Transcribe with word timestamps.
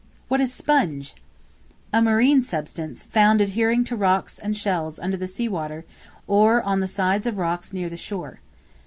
What 0.29 0.41
is 0.41 0.51
Sponge? 0.51 1.13
A 1.93 2.01
marine 2.01 2.41
substance, 2.41 3.03
found 3.03 3.39
adhering 3.39 3.83
to 3.83 3.95
rocks 3.95 4.39
and 4.39 4.57
shells 4.57 4.97
under 4.97 5.15
the 5.15 5.27
sea 5.27 5.47
water, 5.47 5.85
or 6.25 6.59
on 6.63 6.79
the 6.79 6.87
sides 6.87 7.27
of 7.27 7.37
rocks 7.37 7.71
near 7.71 7.87
the 7.87 7.97
shore. 7.97 8.39